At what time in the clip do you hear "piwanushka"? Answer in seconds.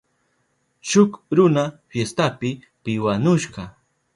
2.83-3.63